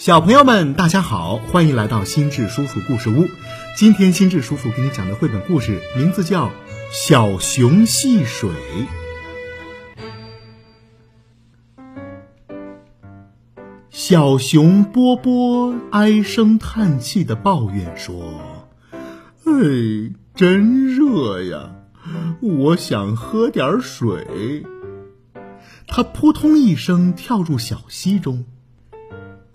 [0.00, 3.28] 小朋友们，大家好，欢迎来到心智叔叔故事屋。
[3.76, 6.46] 今天心智叔叔给你讲的绘本故事名字叫
[6.90, 8.48] 《小熊戏水》。
[13.90, 18.40] 小熊波波唉声叹气的抱怨说
[19.44, 21.74] ：“哎，真热呀，
[22.40, 24.64] 我想喝点水。”
[25.86, 28.46] 他扑通一声跳入小溪中。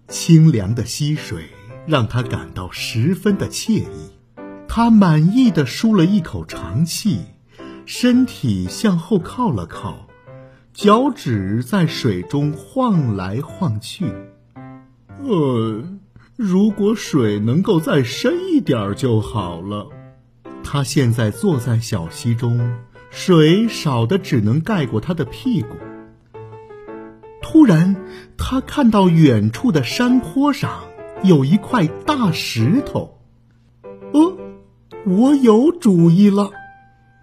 [0.08, 1.46] 清凉的溪水
[1.88, 4.12] 让他感到十分的惬意，
[4.68, 7.22] 他满意的舒了一口长气，
[7.86, 10.08] 身体向后靠了靠，
[10.74, 14.06] 脚趾在水中晃来晃去。
[15.24, 15.84] 呃，
[16.36, 19.90] 如果水能够再深一点就好了。
[20.64, 22.76] 他现在坐在小溪中，
[23.12, 25.76] 水少的只能盖过他的屁股。
[27.56, 27.96] 突然，
[28.38, 30.84] 他看到远处的山坡上
[31.24, 33.18] 有一块大石头。
[34.12, 34.36] 哦，
[35.06, 36.52] 我有主意了！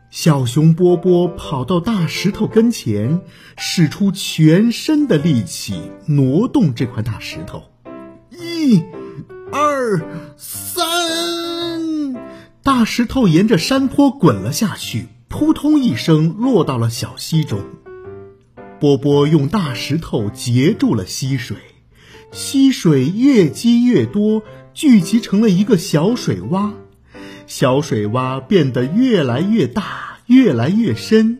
[0.09, 3.21] 小熊波波跑到大石头跟前，
[3.59, 7.65] 使出全身的力气挪动这块大石头。
[8.31, 8.83] 一、
[9.53, 10.03] 二、
[10.39, 10.87] 三，
[12.63, 17.61] 大石头沿着山坡滚了下去，扑通一声落到了小溪中。
[18.83, 21.57] 波波用大石头截住了溪水，
[22.33, 24.43] 溪水越积越多，
[24.75, 26.73] 聚集成了一个小水洼，
[27.47, 31.39] 小水洼变得越来越大，越来越深。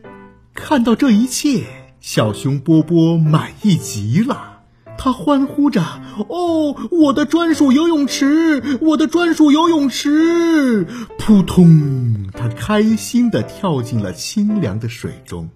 [0.53, 1.65] 看到这一切，
[1.99, 4.61] 小熊波波满意极了，
[4.97, 5.81] 他欢呼着
[6.29, 10.87] ：“哦，我的专属游泳池，我的专属游泳池！”
[11.19, 15.49] 扑通，他开心地跳进了清凉的水中。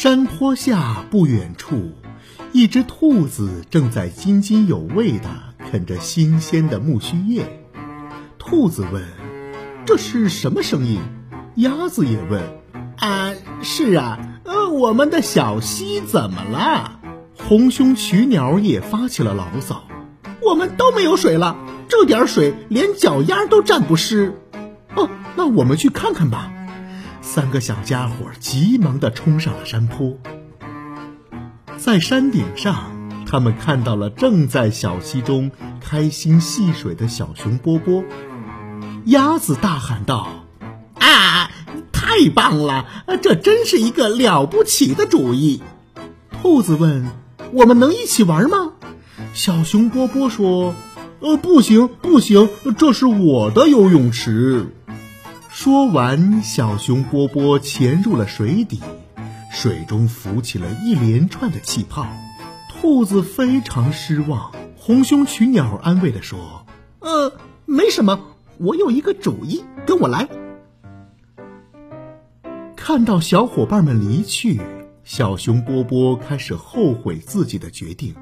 [0.00, 1.90] 山坡下不远处，
[2.52, 5.28] 一只兔子正在津津有味地
[5.72, 7.66] 啃着新鲜的苜蓿叶。
[8.38, 9.02] 兔子问
[9.84, 11.00] ：“这是什么声音？”
[11.58, 12.40] 鸭子也问
[12.98, 17.00] ：“啊，是啊，呃，我们的小溪怎么了？”
[17.36, 19.82] 红胸曲鸟也发起了牢骚
[20.40, 21.56] ：“我们都没有水了，
[21.88, 24.32] 这点水连脚丫都沾不湿。”
[24.94, 26.52] 哦，那我们去看看吧。
[27.30, 30.16] 三个小家伙急忙地冲上了山坡，
[31.76, 32.90] 在山顶上，
[33.26, 38.02] 他们看到了正在小溪中开心戏水的小熊波波。
[39.04, 40.46] 鸭子大喊道
[40.98, 41.50] ：“啊，
[41.92, 42.86] 太棒了！
[43.20, 45.62] 这真是一个了不起的主意！”
[46.40, 47.10] 兔子问
[47.52, 48.72] ：“我们能一起玩吗？”
[49.34, 50.74] 小熊波波说
[51.20, 54.74] ：“呃，不行，不行，这是我的游泳池。”
[55.60, 58.80] 说完，小熊波波潜入了水底，
[59.50, 62.06] 水中浮起了一连串的气泡。
[62.70, 64.52] 兔子非常失望。
[64.76, 66.64] 红胸曲鸟安慰地说
[67.02, 67.32] ：“呃，
[67.66, 68.20] 没什么，
[68.58, 70.28] 我有一个主意，跟我来。”
[72.76, 74.60] 看到小伙伴们离去，
[75.02, 78.14] 小熊波波开始后悔自己的决定，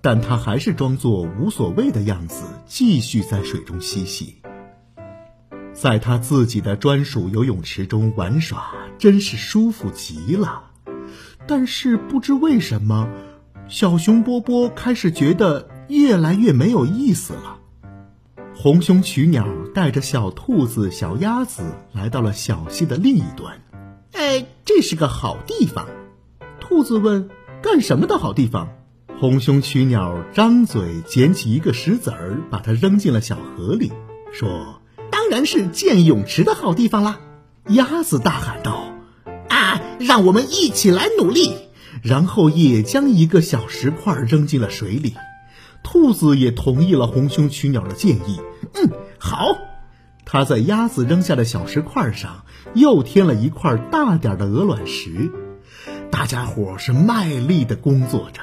[0.00, 4.36] 但他还是装作无所谓的样子，继续在水中嬉戏。
[5.76, 10.70] 在他自己的专属游泳池中玩耍，真是舒服极了。
[11.46, 13.10] 但是不知为什么，
[13.68, 17.58] 小熊波波开始觉得越来越没有意思了。
[18.54, 21.62] 红胸曲鸟带着小兔子、小鸭子
[21.92, 23.60] 来到了小溪的另一端。
[24.12, 25.86] 哎，这是个好地方。
[26.58, 27.28] 兔子问
[27.62, 28.70] ：“干什么的好地方？”
[29.20, 33.92] 红胸曲鸟张嘴捡起一个石子儿，把它扔进了小河里，
[34.32, 34.80] 说。
[35.28, 37.18] 当然是建泳池的好地方啦！
[37.66, 38.92] 鸭子大喊道
[39.50, 41.52] ：“啊，让我们一起来努力！”
[42.00, 45.16] 然后也将一个小石块扔进了水里。
[45.82, 48.40] 兔子也同意了红胸曲鸟的建议。
[48.74, 48.88] 嗯，
[49.18, 49.58] 好。
[50.24, 52.44] 他在鸭子扔下的小石块上
[52.74, 55.32] 又添了一块大点的鹅卵石。
[56.12, 58.42] 大家伙是卖力的工作着。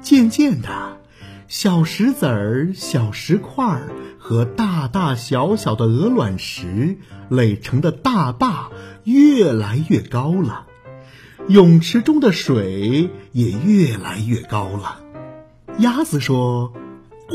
[0.00, 0.98] 渐渐的。
[1.46, 3.88] 小石子儿、小石块儿
[4.28, 6.98] 和大大小小的鹅卵石
[7.30, 8.68] 垒成的大坝
[9.02, 10.66] 越来越高了，
[11.48, 15.00] 泳池中的水也越来越高了。
[15.78, 16.74] 鸭子说：“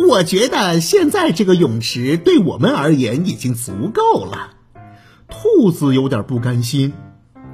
[0.08, 4.52] 我觉得现在这个泳池对我们而言已经足够了。”
[5.28, 6.94] 兔子有点不甘心：“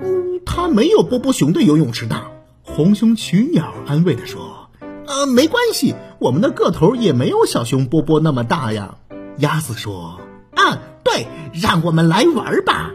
[0.03, 2.29] 嗯，它没有波波熊的游泳池大。”
[2.61, 4.69] 红胸曲鸟安慰地说。
[5.07, 8.97] 呃，没关系，我们的个头也没有小熊波波那么大呀。
[9.39, 10.19] 鸭子说
[10.55, 12.91] ：“啊，对，让我们来玩吧。”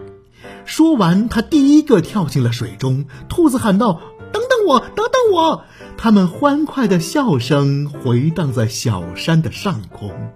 [0.64, 3.04] 说完，他第一个跳进了水中。
[3.28, 4.00] 兔子喊道
[4.32, 5.64] ：“等等我，等等我！”
[5.96, 10.32] 他们欢快的笑声回荡在小山的上空。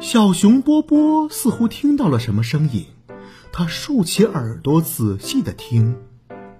[0.00, 2.86] 小熊波波似乎听到了什么声音，
[3.52, 5.96] 他竖起耳朵仔细的听。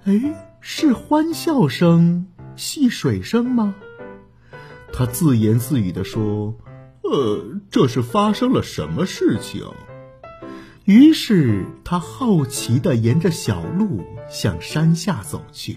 [0.05, 2.27] 哎，是欢笑声、
[2.57, 3.75] 戏水声吗？
[4.93, 6.55] 他自言自语地说
[7.11, 9.63] ：“呃，这是发生了什么事情？”
[10.85, 15.77] 于是他好奇地沿着小路向山下走去。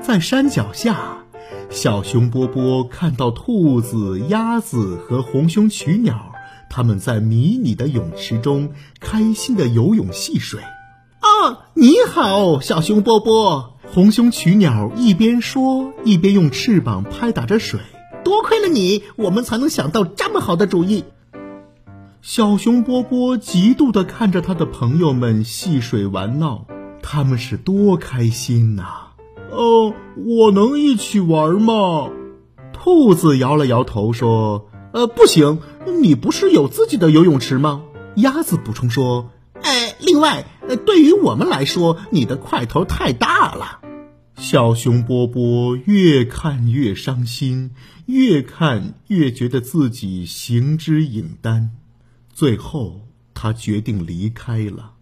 [0.00, 1.24] 在山脚下，
[1.68, 6.32] 小熊波波看到兔子、鸭子和红胸曲鸟，
[6.70, 10.60] 他们在迷你的泳池中开心地游泳戏水。
[10.60, 13.78] 啊，你好，小熊波波！
[13.92, 17.78] 红胸曲鸟一边说，一边用翅膀拍打着水。
[18.24, 21.04] 多亏了你，我们才能想到这么好的主意。
[22.20, 26.66] 小熊波波嫉妒地看着他的朋友们戏水玩闹，
[27.02, 28.84] 他们是多开心呐！
[29.50, 32.10] 哦，我能一起玩吗？
[32.72, 35.58] 兔子摇了摇头说：“呃，不行，
[36.00, 37.82] 你不是有自己的游泳池吗？”
[38.16, 39.30] 鸭子补充说
[39.60, 43.80] ：“哎，另外，呃对于我们来说，你的块头太大了。”
[44.42, 47.70] 小熊波波越看越伤心，
[48.06, 51.70] 越看越觉得自己行之影单，
[52.32, 53.02] 最后
[53.34, 54.94] 他决定离开了。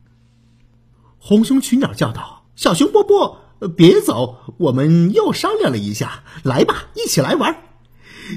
[1.19, 3.41] 红胸群鸟叫道：“小熊波波。”
[3.77, 7.70] 别走，我们又商量了一下，来吧，一起来玩。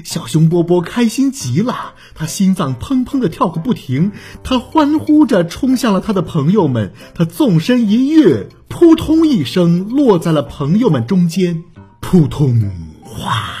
[0.02, 4.12] 小熊波波开心极了，他心脏砰砰的跳个不停，
[4.42, 11.62] 他欢呼着冲向了他的朋友们，他纵身一跃，扑通一声落在了朋友们中间，
[12.00, 12.70] 扑通，
[13.02, 13.52] 哗，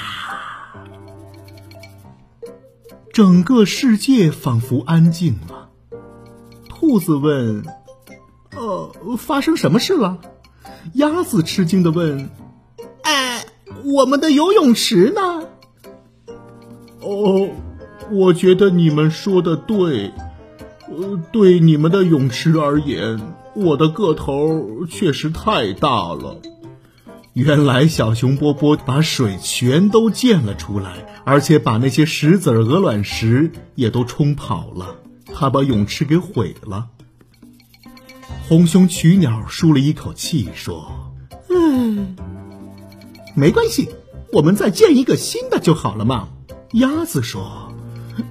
[3.12, 5.68] 整个世界仿佛安静了。
[6.68, 7.64] 兔子问
[8.56, 10.18] ：“呃，发生什么事了？”
[10.94, 12.28] 鸭子吃惊的问
[13.02, 13.46] ：“哎，
[13.84, 15.33] 我们的游泳池呢？”
[17.04, 17.48] 哦，
[18.10, 20.10] 我觉得你们说的对。
[20.86, 23.18] 呃，对你们的泳池而言，
[23.54, 26.36] 我的个头确实太大了。
[27.32, 34.96] 原来小熊波波把水全都溅了出来，而且把那些石子、鹅卵石也都冲跑了。
[35.32, 36.88] 他把泳池给毁了。
[38.46, 40.86] 红胸曲鸟舒了一口气，说
[41.48, 42.14] ：“嗯，
[43.34, 43.88] 没关系，
[44.34, 46.28] 我们再建一个新的就好了嘛。”
[46.74, 47.72] 鸭子说：“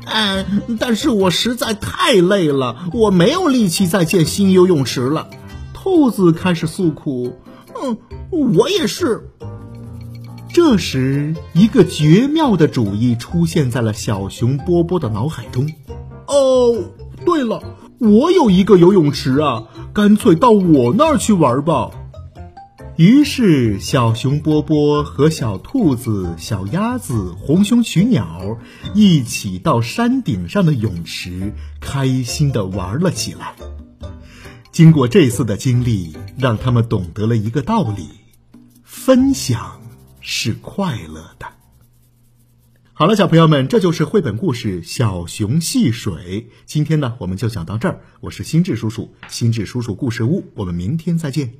[0.05, 5.27] 嗯，但是我实在太累了，我没有力气再建新游泳池了。”
[5.73, 7.37] 兔子开始诉苦
[7.81, 7.97] ：“嗯，
[8.55, 9.29] 我也是。”
[10.53, 15.67] 这时，一个绝妙的主意出现在了小熊波波的脑海中。
[16.27, 16.83] “哦，
[17.25, 17.61] 对了。”
[17.99, 19.63] 我有一个游泳池啊，
[19.93, 21.91] 干脆到我那儿去玩吧。
[22.95, 28.59] 于是，小熊波波和小兔子、小鸭子、红胸取鸟
[28.93, 33.55] 一起到山顶上的泳池，开心的玩了起来。
[34.71, 38.09] 经过这次的经历，让他们懂得了一个道理：
[38.83, 39.81] 分享
[40.21, 41.47] 是快乐的。
[42.93, 46.13] 好了，小朋友们，这就是绘本故事《小熊戏水》。
[46.67, 48.01] 今天呢，我们就讲到这儿。
[48.19, 51.55] 我是心智叔叔，心智叔叔故事屋，我们明天再见。